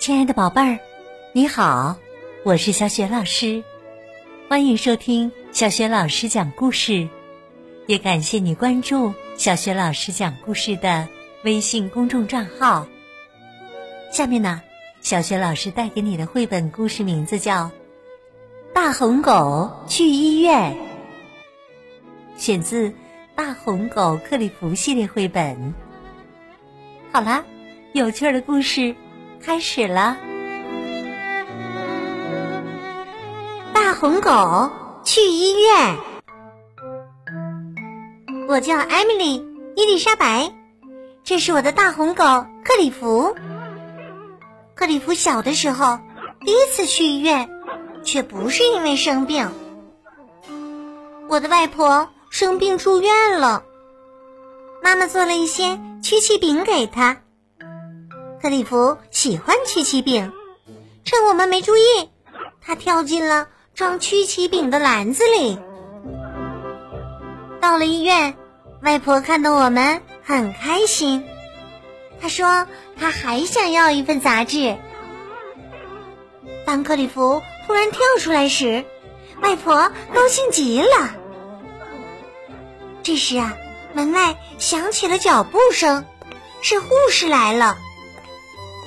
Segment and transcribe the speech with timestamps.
[0.00, 0.78] 亲爱的宝贝儿，
[1.34, 1.94] 你好，
[2.42, 3.62] 我是小雪老师，
[4.48, 7.06] 欢迎收听小雪老师讲故事，
[7.86, 11.06] 也感谢你关注小雪老师讲故事的
[11.44, 12.86] 微信公众账号。
[14.10, 14.62] 下面呢，
[15.02, 17.64] 小雪老师带给你的绘本故事名字叫
[18.72, 20.72] 《大红狗去医院》，
[22.38, 22.88] 选自
[23.34, 25.74] 《大红狗克里夫》系列绘本。
[27.12, 27.44] 好啦，
[27.92, 28.96] 有趣的故事
[29.44, 30.16] 开始了。
[33.72, 34.70] 大红狗
[35.04, 35.96] 去医院。
[38.48, 39.40] 我叫艾米丽·
[39.76, 40.52] 伊丽莎白，
[41.24, 42.24] 这是我的大红狗
[42.64, 43.34] 克里夫。
[44.74, 45.98] 克里夫小的时候
[46.44, 47.48] 第一次去医院，
[48.02, 49.50] 却不是因为生病。
[51.28, 53.62] 我的外婆生病住院了，
[54.82, 55.78] 妈妈做了一些。
[56.02, 57.18] 曲奇饼给他，
[58.40, 60.32] 克里夫喜欢曲奇饼。
[61.04, 62.08] 趁我们没注意，
[62.62, 65.58] 他跳进了装曲奇饼的篮子里。
[67.60, 68.34] 到了医院，
[68.80, 71.26] 外婆看到我们很开心。
[72.18, 72.66] 她说
[72.98, 74.78] ：“她还想要一份杂志。”
[76.64, 78.86] 当克里夫突然跳出来时，
[79.42, 81.14] 外婆高兴极了。
[83.02, 83.54] 这时啊。
[83.92, 86.06] 门外响起了脚步声，
[86.62, 87.76] 是护士来了。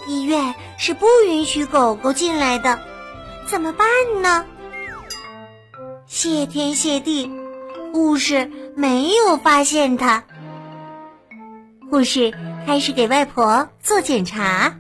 [0.08, 2.80] 医院是不允许狗狗进来的，
[3.46, 3.88] 怎么办
[4.22, 4.46] 呢？
[6.06, 7.32] 谢天谢地，
[7.92, 10.24] 护士没有发现它。
[11.90, 12.34] 护士
[12.66, 14.76] 开始给外婆做检查。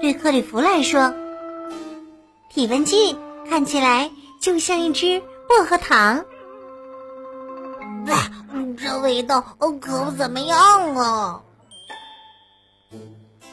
[0.00, 1.14] 对克里夫来说，
[2.50, 3.16] 体温计
[3.48, 4.10] 看起来
[4.40, 6.24] 就像一只薄荷糖。
[8.76, 9.40] 这味道
[9.80, 11.42] 可不怎么样啊！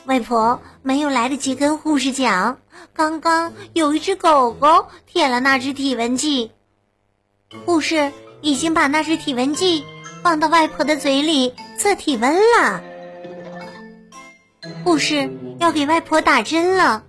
[0.05, 2.57] 外婆没有来得及跟护士讲，
[2.93, 6.51] 刚刚有一只狗狗舔了那只体温计，
[7.65, 8.11] 护士
[8.41, 9.85] 已经把那只体温计
[10.23, 12.81] 放到外婆的嘴里测体温了。
[14.83, 17.03] 护士要给外婆打针了，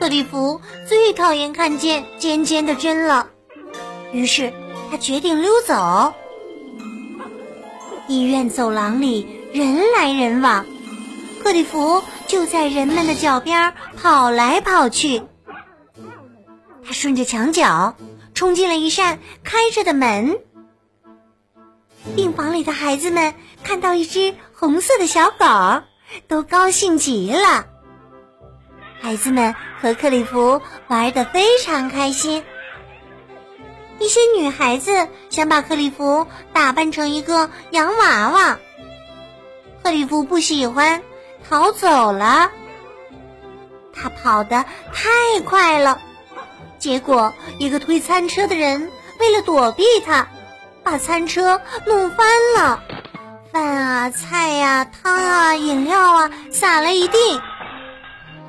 [0.00, 3.28] 克里夫最讨厌看见尖尖的针了，
[4.12, 4.52] 于是
[4.90, 6.14] 他决定溜走。
[8.06, 10.64] 医院走廊里人来人往，
[11.48, 15.22] 克里夫就在人们的脚边跑来跑去。
[16.84, 17.96] 他顺着墙角
[18.34, 20.40] 冲进了一扇开着的门。
[22.14, 23.32] 病房里的孩子们
[23.64, 25.82] 看到一只红色的小狗，
[26.26, 27.64] 都高兴极了。
[29.00, 32.44] 孩子们和克里夫玩得非常开心。
[33.98, 38.58] 一些女孩子想把克里夫打扮成一个洋娃娃，
[39.82, 41.02] 克里夫不喜欢，
[41.48, 42.50] 逃走了。
[43.92, 46.00] 他跑得太快了，
[46.78, 50.28] 结果一个推餐车的人为了躲避他，
[50.84, 52.26] 把餐车弄翻
[52.56, 52.82] 了，
[53.52, 57.40] 饭啊、菜呀、汤啊、饮料啊洒了一地，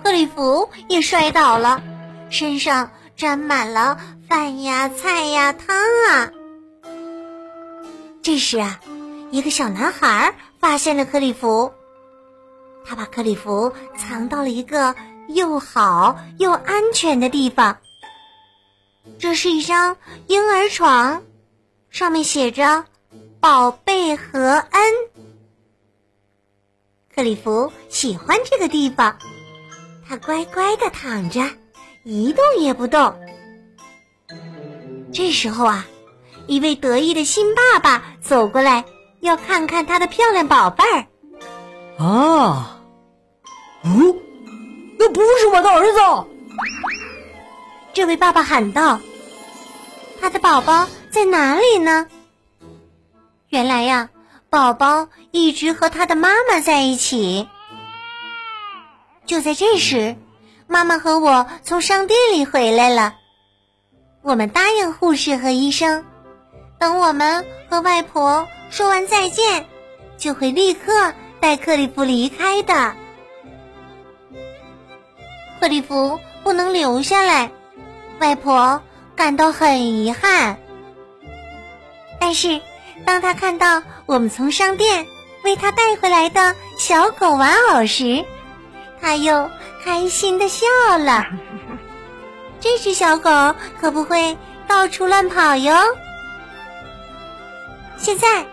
[0.04, 1.82] 克里夫也摔倒了，
[2.30, 3.98] 身上沾满了。
[4.30, 5.76] 饭呀，菜呀，汤
[6.12, 6.30] 啊！
[8.22, 8.80] 这时啊，
[9.32, 11.74] 一个小男孩发现了克里夫，
[12.90, 14.96] 他把克里夫藏到了一个
[15.28, 17.78] 又好又安全的地方。
[19.20, 19.96] 这是一张
[20.26, 21.22] 婴儿床，
[21.92, 22.86] 上面写着
[23.40, 24.40] “宝贝和
[24.72, 24.94] 恩”。
[27.14, 29.20] 克里夫喜欢这个地方，
[30.08, 31.48] 他乖乖的躺着，
[32.04, 33.14] 一动也不动。
[35.14, 35.86] 这时候啊，
[36.48, 38.84] 一位得意的新爸爸走过来，
[39.20, 41.06] 要看看他的漂亮宝贝儿。
[42.04, 42.79] 啊，
[43.84, 44.16] 哦，
[44.98, 46.00] 那不是我的儿子！
[47.94, 49.00] 这位爸爸喊道
[50.22, 52.08] ：“他的宝宝在哪里呢？”
[53.50, 54.10] 原来呀，
[54.50, 57.48] 宝宝一直和他的妈妈在一起。
[59.26, 60.16] 就在这时，
[60.68, 63.16] 妈妈和我从商店里回来了。
[64.22, 66.06] 我们答应护士和医生，
[66.78, 69.66] 等我们和外婆说完再见，
[70.18, 72.96] 就会立刻带克里夫离开的。
[75.60, 77.52] 克里夫不能留下来，
[78.20, 78.82] 外婆
[79.16, 80.58] 感到很遗憾。
[82.20, 82.62] 但是，
[83.06, 85.06] 当他看到我们从商店
[85.44, 88.24] 为他带回来的小狗玩偶时，
[89.02, 89.50] 他又
[89.84, 90.66] 开心的笑
[90.98, 91.26] 了。
[92.62, 93.30] 这只小狗
[93.80, 95.74] 可不会到处乱跑哟。
[97.98, 98.46] 现在，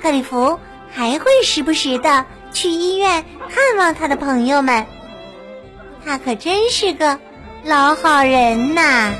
[0.00, 0.58] 克里夫
[0.92, 4.86] 还会时不时的去医院看望他的朋友们，
[6.04, 7.18] 他可真是个
[7.64, 9.14] 老好人呐。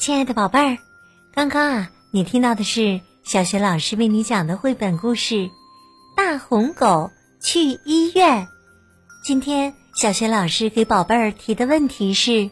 [0.00, 0.78] 亲爱的宝贝儿，
[1.34, 5.34] 刚刚啊，你听到的是小学老师为你讲的绘本故事
[6.16, 7.10] 《大红狗
[7.42, 8.46] 去医院》。
[9.22, 12.48] 今天小学老师给宝贝儿提的问题是：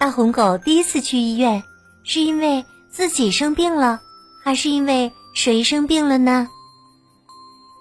[0.00, 1.62] 大红狗第一次去医院，
[2.04, 4.00] 是因为自己生病了，
[4.42, 6.48] 还是因为谁生病了呢？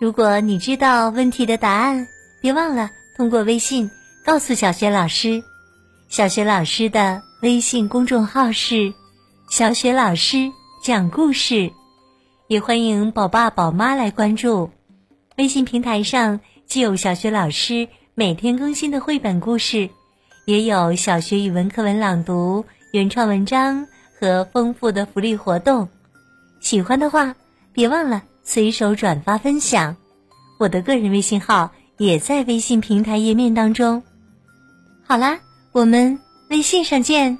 [0.01, 2.06] 如果你知道问题的答案，
[2.42, 3.89] 别忘了通过微信
[4.25, 5.42] 告诉小雪老师。
[6.10, 8.94] 小学老师的微信公众号是
[9.50, 10.51] “小学老师
[10.83, 11.71] 讲故事”，
[12.48, 14.69] 也欢迎宝爸宝妈来关注。
[15.38, 19.89] 微信平台上既有小学老师每天更新的绘本故事，
[20.49, 23.85] 也有小学语文课文朗读、原创文章
[24.19, 25.87] 和丰富的福利活动。
[26.59, 27.35] 喜欢的话，
[27.71, 29.95] 别忘了随手转发分享。
[30.57, 34.01] 我的个人微信号也在微信平台页面当中。
[35.05, 35.39] 好啦。
[35.71, 36.17] 我们
[36.49, 37.37] 微信上见。